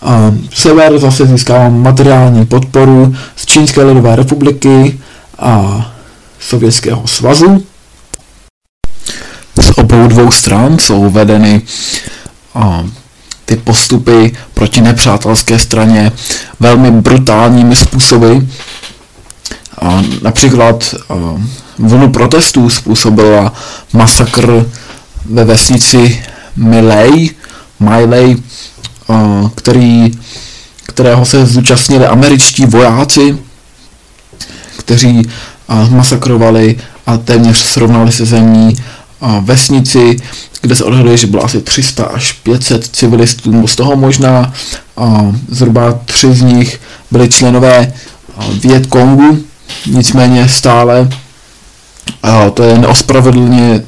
A 0.01 0.31
sever 0.53 0.99
zase 0.99 1.25
získává 1.25 1.69
materiální 1.69 2.45
podporu 2.45 3.15
z 3.35 3.45
Čínské 3.45 3.83
lidové 3.83 4.15
republiky 4.15 4.99
a 5.39 5.85
Sovětského 6.39 7.07
svazu. 7.07 7.63
Z 9.61 9.69
obou 9.77 10.07
dvou 10.07 10.31
stran 10.31 10.79
jsou 10.79 11.09
vedeny 11.09 11.61
a, 12.55 12.85
ty 13.45 13.55
postupy 13.55 14.37
proti 14.53 14.81
nepřátelské 14.81 15.59
straně 15.59 16.11
velmi 16.59 16.91
brutálními 16.91 17.75
způsoby. 17.75 18.37
A, 19.81 20.01
například 20.21 20.95
a, 21.09 21.13
vlnu 21.79 22.09
protestů 22.09 22.69
způsobila 22.69 23.53
masakr 23.93 24.65
ve 25.29 25.43
vesnici 25.43 26.23
Miley, 26.55 27.29
Miley, 27.79 28.37
který, 29.55 30.11
kterého 30.85 31.25
se 31.25 31.45
zúčastnili 31.45 32.05
američtí 32.05 32.65
vojáci, 32.65 33.37
kteří 34.77 35.29
masakrovali 35.89 36.75
a 37.05 37.17
téměř 37.17 37.57
srovnali 37.57 38.11
se 38.11 38.25
zemí 38.25 38.75
vesnici, 39.41 40.17
kde 40.61 40.75
se 40.75 40.83
odhaduje, 40.83 41.17
že 41.17 41.27
bylo 41.27 41.43
asi 41.43 41.61
300 41.61 42.03
až 42.03 42.31
500 42.31 42.87
civilistů, 42.87 43.67
z 43.67 43.75
toho 43.75 43.95
možná 43.95 44.53
zhruba 45.49 45.99
tři 46.05 46.33
z 46.33 46.41
nich 46.41 46.79
byli 47.11 47.29
členové 47.29 47.93
Viet 48.61 48.85
Kongu, 48.85 49.39
nicméně 49.85 50.49
stále 50.49 51.09
to 52.53 52.63
je 52.63 52.77
neospravedlně, 52.77 53.83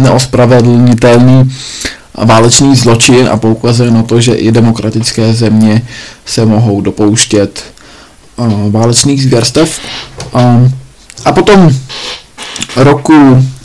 neospravedlnitelný 0.00 1.52
válečný 2.24 2.76
zločin 2.76 3.28
a 3.32 3.36
poukazuje 3.36 3.90
na 3.90 4.02
to, 4.02 4.20
že 4.20 4.34
i 4.34 4.52
demokratické 4.52 5.34
země 5.34 5.82
se 6.26 6.46
mohou 6.46 6.80
dopouštět 6.80 7.64
válečných 8.70 9.22
zvěrstev. 9.22 9.80
A 11.24 11.32
potom 11.32 11.70
roku 12.76 13.12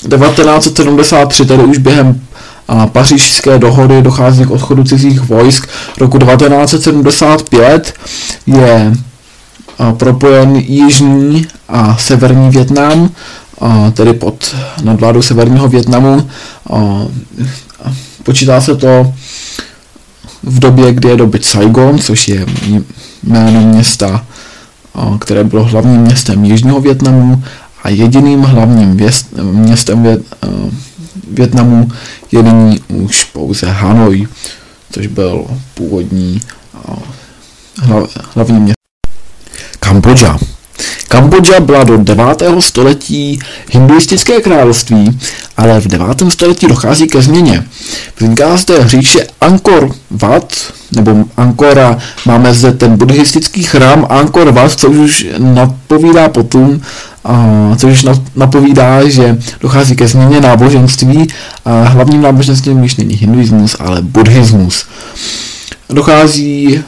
1973, 0.09 1.45
tedy 1.45 1.63
už 1.63 1.77
během 1.77 2.21
pařížské 2.91 3.59
dohody 3.59 4.01
dochází 4.01 4.45
k 4.45 4.51
odchodu 4.51 4.83
cizích 4.83 5.21
vojsk. 5.21 5.69
Roku 5.97 6.19
1975 6.19 7.93
je 8.47 8.93
propojen 9.97 10.55
jižní 10.55 11.47
a 11.69 11.97
severní 11.97 12.49
Větnam, 12.49 13.09
tedy 13.93 14.13
pod 14.13 14.55
nadvládou 14.83 15.21
severního 15.21 15.67
Větnamu. 15.67 16.29
Počítá 18.23 18.61
se 18.61 18.75
to 18.75 19.13
v 20.43 20.59
době, 20.59 20.93
kdy 20.93 21.09
je 21.09 21.17
dobyt 21.17 21.45
Saigon, 21.45 21.99
což 21.99 22.27
je 22.27 22.45
jméno 23.23 23.61
města, 23.61 24.25
které 25.19 25.43
bylo 25.43 25.63
hlavním 25.63 26.01
městem 26.01 26.45
Jižního 26.45 26.81
Větnamu 26.81 27.43
a 27.83 27.89
jediným 27.89 28.41
hlavním 28.41 28.97
věst, 28.97 29.33
městem 29.41 30.03
Vět, 30.03 30.21
Větnamu 31.31 31.91
je 32.31 32.43
nyní 32.43 32.79
už 32.87 33.23
pouze 33.23 33.67
Hanoi, 33.67 34.27
což 34.91 35.07
byl 35.07 35.45
původní 35.73 36.41
hlavní 38.33 38.59
město. 38.59 38.75
Kambodža. 39.79 40.37
Kambodža 41.07 41.59
byla 41.59 41.83
do 41.83 41.97
9. 41.97 42.43
století 42.59 43.39
hinduistické 43.71 44.41
království, 44.41 45.19
ale 45.57 45.81
v 45.81 45.87
9. 45.87 46.07
století 46.29 46.67
dochází 46.67 47.07
ke 47.07 47.21
změně. 47.21 47.63
Vzniká 48.19 48.57
zde 48.57 48.79
hříše 48.79 49.27
Angkor 49.41 49.91
Wat, 50.11 50.53
nebo 50.95 51.25
Angkora, 51.37 51.97
máme 52.25 52.53
zde 52.53 52.71
ten 52.71 52.97
buddhistický 52.97 53.63
chrám 53.63 54.05
Angkor 54.09 54.51
Wat, 54.51 54.71
což 54.71 54.95
už 54.95 55.27
napovídá 55.37 56.29
potom, 56.29 56.81
což 57.77 57.91
už 57.93 58.05
napovídá, 58.35 59.09
že 59.09 59.37
dochází 59.61 59.95
ke 59.95 60.07
změně 60.07 60.41
náboženství 60.41 61.27
a 61.65 61.83
hlavním 61.83 62.21
náboženstvím 62.21 62.83
již 62.83 62.95
není 62.95 63.15
hinduismus, 63.15 63.75
ale 63.79 64.01
buddhismus. 64.01 64.85
Dochází 65.89 66.83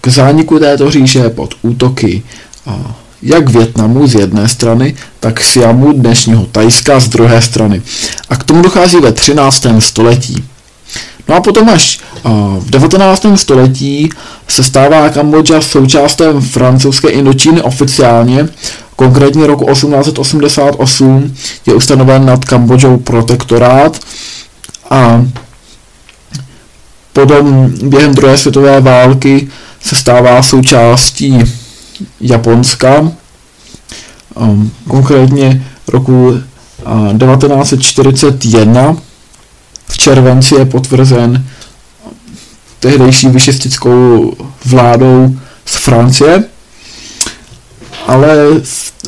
k 0.00 0.08
zániku 0.08 0.58
této 0.58 0.90
říše 0.90 1.30
pod 1.30 1.54
útoky 1.62 2.22
jak 3.22 3.48
Větnamu 3.48 4.06
z 4.06 4.14
jedné 4.14 4.48
strany, 4.48 4.94
tak 5.20 5.40
Siamu 5.40 5.92
dnešního 5.92 6.46
Tajska 6.52 7.00
z 7.00 7.08
druhé 7.08 7.42
strany. 7.42 7.82
A 8.28 8.36
k 8.36 8.44
tomu 8.44 8.62
dochází 8.62 8.96
ve 8.96 9.12
13. 9.12 9.66
století. 9.78 10.44
No 11.28 11.34
a 11.34 11.40
potom 11.40 11.68
až 11.68 12.00
v 12.58 12.70
19. 12.70 13.26
století 13.34 14.10
se 14.48 14.62
stává 14.62 15.08
Kambodža 15.08 15.60
součástem 15.60 16.40
francouzské 16.40 17.08
Indočíny 17.08 17.62
oficiálně, 17.62 18.48
konkrétně 18.96 19.46
roku 19.46 19.64
1888 19.72 21.34
je 21.66 21.74
ustanoven 21.74 22.26
nad 22.26 22.44
Kambodžou 22.44 22.96
protektorát 22.96 24.00
a 24.90 25.26
potom 27.12 27.72
během 27.82 28.14
druhé 28.14 28.36
světové 28.36 28.80
války 28.80 29.48
se 29.80 29.96
stává 29.96 30.42
součástí 30.42 31.38
Japonska, 32.20 33.12
um, 34.34 34.70
konkrétně 34.88 35.66
roku 35.88 36.28
uh, 36.28 36.38
1941 37.18 38.96
v 39.88 39.98
červenci 39.98 40.54
je 40.54 40.64
potvrzen 40.64 41.46
tehdejší 42.80 43.28
vyšistickou 43.28 44.32
vládou 44.64 45.36
z 45.66 45.76
Francie, 45.76 46.44
ale 48.06 48.36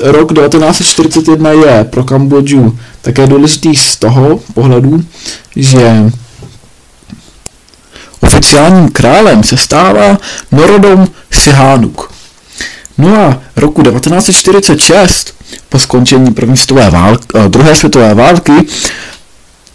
rok 0.03 0.33
1941 0.33 1.51
je 1.51 1.85
pro 1.85 2.05
Kambodžu 2.05 2.79
také 3.03 3.27
důležitý 3.27 3.77
z 3.77 3.97
toho 3.97 4.41
pohledu, 4.55 5.05
že 5.57 6.13
oficiálním 8.21 8.89
králem 8.89 9.45
se 9.45 9.57
stává 9.57 10.19
Norodom 10.53 11.09
Sihánuk. 11.31 12.18
No 12.99 13.17
a 13.17 13.41
roku 13.57 13.83
1946, 13.83 15.35
po 15.69 15.79
skončení 15.79 16.35
první 16.35 16.57
světové 16.57 16.91
války, 16.91 17.25
eh, 17.35 17.49
druhé 17.49 17.75
světové 17.75 18.15
války, 18.15 18.53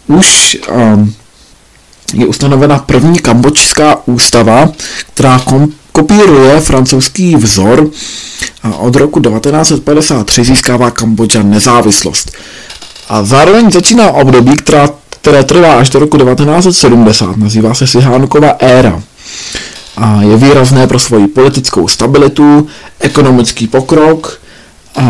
už 0.06 0.58
um, 0.72 1.14
je 2.14 2.26
ustanovena 2.26 2.78
první 2.78 3.18
kambočská 3.18 3.96
ústava, 4.06 4.68
která 5.14 5.38
kom, 5.38 5.68
kopíruje 5.92 6.60
francouzský 6.60 7.36
vzor 7.36 7.90
a 8.62 8.76
od 8.76 8.96
roku 8.96 9.20
1953 9.20 10.44
získává 10.44 10.90
Kambodža 10.90 11.42
nezávislost. 11.42 12.32
A 13.08 13.24
zároveň 13.24 13.70
začíná 13.70 14.10
období, 14.10 14.56
která, 14.56 14.88
které 15.10 15.44
trvá 15.44 15.74
až 15.74 15.90
do 15.90 15.98
roku 15.98 16.18
1970, 16.18 17.36
nazývá 17.36 17.74
se 17.74 17.86
Sihánukova 17.86 18.48
éra. 18.48 19.02
A 19.96 20.22
je 20.22 20.36
výrazné 20.36 20.86
pro 20.86 20.98
svoji 20.98 21.26
politickou 21.28 21.88
stabilitu, 21.88 22.66
ekonomický 23.00 23.66
pokrok 23.66 24.40
a 24.96 25.04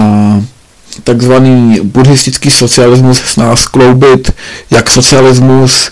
takzvaný 1.05 1.81
buddhistický 1.83 2.51
socialismus 2.51 3.19
snaha 3.19 3.57
skloubit 3.57 4.33
jak 4.71 4.91
socialismus, 4.91 5.91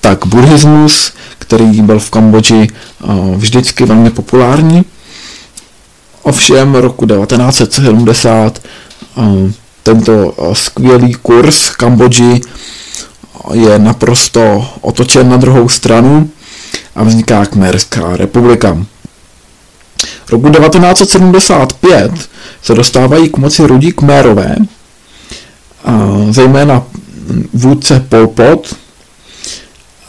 tak 0.00 0.26
buddhismus, 0.26 1.12
který 1.38 1.82
byl 1.82 1.98
v 1.98 2.10
Kambodži 2.10 2.68
vždycky 3.36 3.84
velmi 3.84 4.10
populární. 4.10 4.84
Ovšem 6.22 6.74
roku 6.74 7.06
1970 7.06 8.62
tento 9.82 10.34
skvělý 10.52 11.14
kurz 11.14 11.70
Kambodži 11.70 12.40
je 13.52 13.78
naprosto 13.78 14.66
otočen 14.80 15.28
na 15.28 15.36
druhou 15.36 15.68
stranu 15.68 16.30
a 16.98 17.04
vzniká 17.04 17.46
Kmerská 17.46 18.16
republika. 18.16 18.78
Roku 20.30 20.50
1975 20.50 22.12
se 22.62 22.74
dostávají 22.74 23.28
k 23.28 23.36
moci 23.36 23.66
rudí 23.66 23.92
Kmérové, 23.92 24.56
zejména 26.30 26.82
vůdce 27.52 28.00
Pol 28.08 28.26
Pot, 28.26 28.76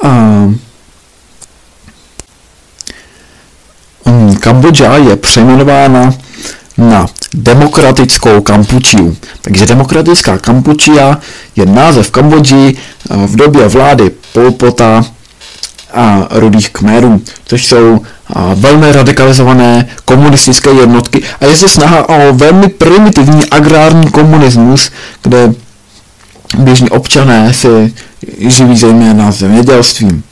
a 0.03 0.53
Kambodža 4.39 4.95
je 4.95 5.15
přejmenována 5.15 6.13
na 6.77 7.07
demokratickou 7.33 8.41
Kampučiu. 8.41 9.17
Takže 9.41 9.65
demokratická 9.65 10.37
Kampučia 10.37 11.17
je 11.55 11.65
název 11.65 12.11
Kambodži 12.11 12.77
v 13.25 13.35
době 13.35 13.67
vlády 13.67 14.11
Polpota 14.33 15.05
a 15.93 16.27
rudých 16.31 16.69
kmerů, 16.69 17.21
což 17.45 17.65
jsou 17.65 18.01
velmi 18.55 18.91
radikalizované 18.91 19.87
komunistické 20.05 20.69
jednotky 20.69 21.23
a 21.41 21.45
je 21.45 21.55
zde 21.55 21.69
snaha 21.69 22.09
o 22.09 22.33
velmi 22.33 22.67
primitivní 22.69 23.49
agrární 23.49 24.11
komunismus, 24.11 24.91
kde 25.23 25.53
běžní 26.57 26.89
občané 26.89 27.53
si 27.53 27.93
živí 28.39 28.77
zejména 28.77 29.31
zemědělstvím. 29.31 30.23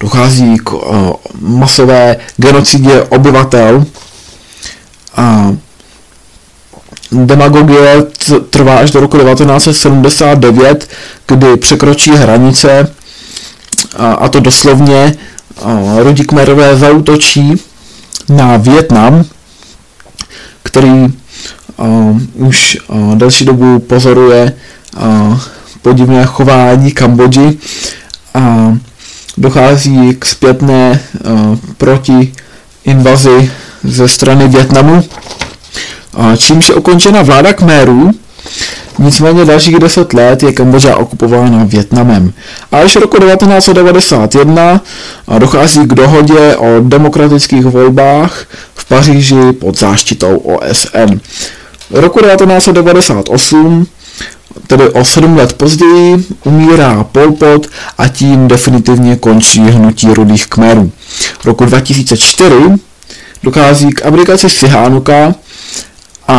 Dochází 0.00 0.56
k 0.64 0.70
masové 1.40 2.16
genocidě 2.36 3.02
obyvatel 3.02 3.84
a 5.16 5.52
demagogie 7.12 8.02
trvá 8.50 8.78
až 8.78 8.90
do 8.90 9.00
roku 9.00 9.18
1979, 9.18 10.88
kdy 11.28 11.56
překročí 11.56 12.10
hranice 12.10 12.94
a 13.98 14.28
to 14.28 14.40
doslovně 14.40 15.14
Rudi 15.98 16.24
Kmerové 16.24 16.76
zautočí 16.76 17.54
na 18.28 18.56
Větnam, 18.56 19.24
který 20.62 21.06
už 22.34 22.78
delší 23.14 23.44
dobu 23.44 23.78
pozoruje 23.78 24.52
podivné 25.82 26.26
chování 26.26 26.92
Kambodži 26.92 27.58
a 28.34 28.74
dochází 29.38 30.16
k 30.18 30.24
zpětné 30.26 31.00
proti 31.76 32.32
invazi 32.84 33.50
ze 33.84 34.08
strany 34.08 34.48
Větnamu, 34.48 35.04
čímž 36.36 36.68
je 36.68 36.74
ukončena 36.74 37.22
vláda 37.22 37.52
Kmerů, 37.52 38.10
Nicméně 38.98 39.44
dalších 39.44 39.78
deset 39.78 40.12
let 40.12 40.42
je 40.42 40.52
Kambodža 40.52 40.96
okupována 40.96 41.64
Větnamem. 41.64 42.32
A 42.72 42.78
až 42.78 42.96
roku 42.96 43.18
1991 43.18 44.80
dochází 45.38 45.80
k 45.80 45.94
dohodě 45.94 46.56
o 46.56 46.80
demokratických 46.80 47.64
volbách 47.64 48.46
v 48.74 48.84
Paříži 48.84 49.52
pod 49.52 49.78
záštitou 49.78 50.36
OSN. 50.36 51.20
V 51.90 51.98
roku 51.98 52.20
1998 52.20 53.86
tedy 54.66 54.88
o 54.88 55.04
sedm 55.04 55.36
let 55.36 55.52
později, 55.52 56.24
umírá 56.44 57.04
Pol 57.04 57.32
Pot 57.32 57.66
a 57.98 58.08
tím 58.08 58.48
definitivně 58.48 59.16
končí 59.16 59.60
hnutí 59.60 60.14
rudých 60.14 60.46
kmerů. 60.46 60.92
V 61.40 61.44
roku 61.44 61.64
2004 61.64 62.54
dochází 63.42 63.90
k 63.90 64.06
aplikaci 64.06 64.50
Sihánuka 64.50 65.34
a, 66.28 66.34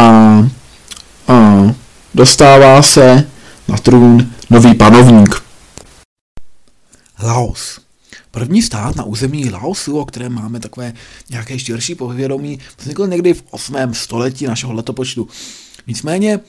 a 1.27 1.73
dostává 2.13 2.81
se 2.81 3.29
na 3.67 3.77
trůn 3.77 4.33
nový 4.49 4.75
panovník. 4.75 5.43
Laos. 7.23 7.79
První 8.31 8.61
stát 8.61 8.95
na 8.95 9.03
území 9.03 9.49
Laosu, 9.49 9.99
o 9.99 10.05
kterém 10.05 10.33
máme 10.33 10.59
takové 10.59 10.93
nějaké 11.29 11.59
širší 11.59 11.95
povědomí, 11.95 12.59
vznikl 12.77 13.07
někdy 13.07 13.33
v 13.33 13.43
8. 13.51 13.75
století 13.93 14.45
našeho 14.45 14.73
letopočtu. 14.73 15.27
Nicméně 15.87 16.39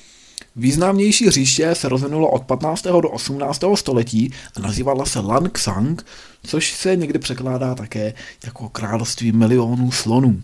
významnější 0.56 1.30
říště 1.30 1.74
se 1.74 1.88
rozvinulo 1.88 2.28
od 2.28 2.42
15. 2.42 2.82
do 2.82 3.10
18. 3.10 3.60
století 3.74 4.32
a 4.56 4.60
nazývala 4.60 5.06
se 5.06 5.20
Langsang, 5.20 6.06
což 6.46 6.72
se 6.72 6.96
někdy 6.96 7.18
překládá 7.18 7.74
také 7.74 8.14
jako 8.44 8.68
království 8.68 9.32
milionů 9.32 9.92
slonů. 9.92 10.42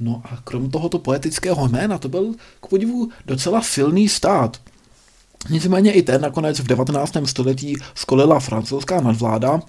No 0.00 0.22
a 0.24 0.40
krom 0.44 0.70
tohoto 0.70 0.98
poetického 0.98 1.68
jména 1.68 1.98
to 1.98 2.08
byl 2.08 2.34
k 2.60 2.66
podivu 2.66 3.08
docela 3.26 3.62
silný 3.62 4.08
stát. 4.08 4.60
Nicméně 5.50 5.92
i 5.92 6.02
ten 6.02 6.20
nakonec 6.20 6.60
v 6.60 6.66
19. 6.66 7.12
století 7.24 7.76
skolila 7.94 8.40
francouzská 8.40 9.00
nadvláda, 9.00 9.60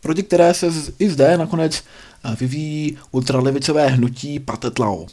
proti 0.00 0.22
které 0.22 0.54
se 0.54 0.66
i 0.98 1.10
zde 1.10 1.38
nakonec 1.38 1.82
eh, 2.24 2.36
vyvíjí 2.40 2.98
ultralevicové 3.10 3.88
hnutí 3.88 4.40
Patetlao. 4.40 5.06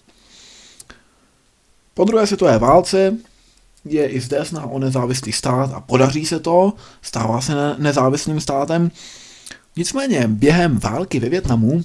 Po 1.93 2.04
druhé 2.04 2.27
světové 2.27 2.60
válce 2.60 3.17
je 3.86 4.08
i 4.08 4.19
zde 4.19 4.45
snaha 4.45 4.67
o 4.67 4.80
nezávislý 4.80 5.32
stát 5.32 5.73
a 5.73 5.80
podaří 5.80 6.25
se 6.25 6.39
to, 6.39 6.73
stává 7.01 7.41
se 7.41 7.54
nezávislým 7.77 8.41
státem. 8.41 8.91
Nicméně 9.75 10.27
během 10.27 10.80
války 10.80 11.19
ve 11.19 11.30
Větnamu, 11.30 11.84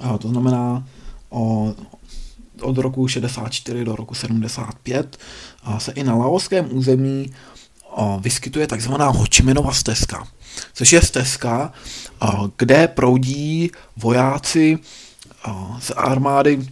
a 0.00 0.18
to 0.18 0.28
znamená 0.28 0.86
o, 1.30 1.74
od 2.60 2.78
roku 2.78 3.08
64 3.08 3.84
do 3.84 3.96
roku 3.96 4.14
75 4.14 5.18
a 5.62 5.80
se 5.80 5.92
i 5.92 6.04
na 6.04 6.14
laoském 6.14 6.68
území 6.70 7.32
vyskytuje 8.20 8.66
takzvaná 8.66 9.08
Hočiminova 9.08 9.72
stezka, 9.72 10.26
což 10.74 10.92
je 10.92 11.02
stezka, 11.02 11.72
kde 12.56 12.88
proudí 12.88 13.70
vojáci 13.96 14.78
z 15.78 15.90
armády 15.96 16.66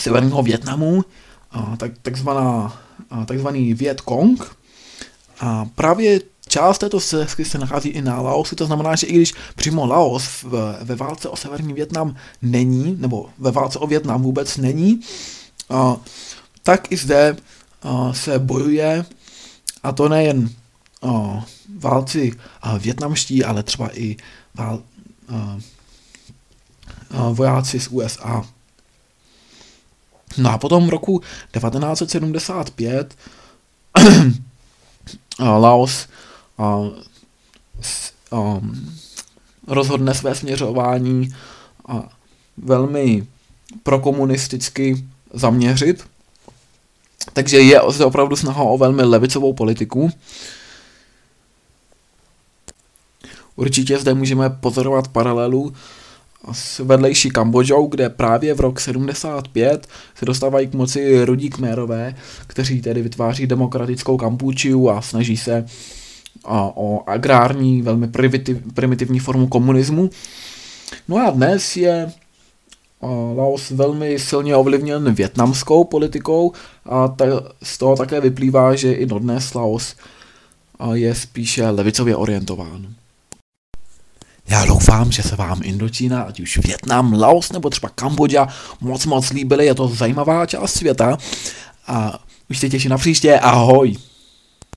severního 0.00 0.42
Větnamu, 0.42 1.04
tak, 1.76 1.92
takzvaná, 2.02 2.80
takzvaný 3.26 3.74
Viet 3.74 4.00
Cong. 4.00 4.56
A 5.40 5.64
právě 5.74 6.20
Část 6.50 6.78
této 6.78 7.00
stezky 7.00 7.44
se 7.44 7.58
nachází 7.58 7.88
i 7.88 8.02
na 8.02 8.20
Laosu, 8.20 8.56
to 8.56 8.66
znamená, 8.66 8.96
že 8.96 9.06
i 9.06 9.14
když 9.14 9.34
přímo 9.56 9.86
Laos 9.86 10.42
v, 10.42 10.78
ve 10.82 10.96
válce 10.96 11.28
o 11.28 11.36
severní 11.36 11.72
Větnam 11.72 12.16
není, 12.42 12.96
nebo 12.98 13.30
ve 13.38 13.50
válce 13.50 13.78
o 13.78 13.86
Větnam 13.86 14.22
vůbec 14.22 14.56
není, 14.56 15.00
a, 15.70 15.96
tak 16.62 16.92
i 16.92 16.96
zde 16.96 17.36
a, 17.82 18.12
se 18.12 18.38
bojuje, 18.38 19.04
a 19.82 19.92
to 19.92 20.08
nejen 20.08 20.50
a, 21.02 21.44
válci 21.78 22.32
a, 22.62 22.78
větnamští, 22.78 23.44
ale 23.44 23.62
třeba 23.62 23.98
i 23.98 24.16
vál, 24.54 24.82
a, 25.28 25.58
a, 27.10 27.28
vojáci 27.30 27.80
z 27.80 27.88
USA. 27.88 28.44
No 30.38 30.50
a 30.50 30.58
potom 30.58 30.86
v 30.86 30.90
roku 30.90 31.22
1975 31.52 33.14
Laos 35.38 36.06
a, 36.60 36.80
a, 38.32 38.60
rozhodne 39.66 40.14
své 40.14 40.34
směřování 40.34 41.34
a 41.88 42.08
velmi 42.56 43.26
prokomunisticky 43.82 45.04
zaměřit. 45.34 46.04
Takže 47.32 47.60
je 47.60 47.80
zde 47.88 48.04
opravdu 48.04 48.36
snaha 48.36 48.62
o 48.62 48.78
velmi 48.78 49.02
levicovou 49.02 49.52
politiku. 49.52 50.10
Určitě 53.56 53.98
zde 53.98 54.14
můžeme 54.14 54.50
pozorovat 54.50 55.08
paralelu 55.08 55.72
s 56.52 56.78
vedlejší 56.78 57.30
Kambodžou, 57.30 57.86
kde 57.86 58.08
právě 58.08 58.54
v 58.54 58.60
rok 58.60 58.80
75 58.80 59.88
se 60.14 60.24
dostávají 60.24 60.66
k 60.66 60.74
moci 60.74 61.24
rudí 61.24 61.50
kmérové, 61.50 62.14
kteří 62.46 62.82
tedy 62.82 63.02
vytváří 63.02 63.46
demokratickou 63.46 64.16
Kampučiu 64.16 64.88
a 64.88 65.02
snaží 65.02 65.36
se 65.36 65.64
o 66.44 67.02
agrární, 67.06 67.82
velmi 67.82 68.08
primitivní 68.74 69.18
formu 69.18 69.46
komunismu. 69.46 70.10
No 71.08 71.16
a 71.16 71.30
dnes 71.30 71.76
je 71.76 72.12
Laos 73.36 73.70
velmi 73.70 74.18
silně 74.18 74.56
ovlivněn 74.56 75.14
větnamskou 75.14 75.84
politikou 75.84 76.52
a 76.84 77.08
ta, 77.08 77.24
z 77.62 77.78
toho 77.78 77.96
také 77.96 78.20
vyplývá, 78.20 78.74
že 78.74 78.92
i 78.92 79.06
dodnes 79.06 79.54
Laos 79.54 79.94
je 80.92 81.14
spíše 81.14 81.68
levicově 81.68 82.16
orientován. 82.16 82.94
Já 84.48 84.64
doufám, 84.64 85.12
že 85.12 85.22
se 85.22 85.36
vám 85.36 85.60
Indočína, 85.64 86.22
ať 86.22 86.40
už 86.40 86.58
Větnam, 86.58 87.12
Laos 87.12 87.52
nebo 87.52 87.70
třeba 87.70 87.88
Kambodža 87.88 88.48
moc 88.80 89.06
moc 89.06 89.30
líbily, 89.30 89.66
je 89.66 89.74
to 89.74 89.88
zajímavá 89.88 90.46
část 90.46 90.72
světa 90.72 91.18
a 91.86 92.18
už 92.50 92.58
se 92.58 92.68
těším 92.68 92.90
na 92.90 92.98
příště, 92.98 93.38
ahoj! 93.38 93.96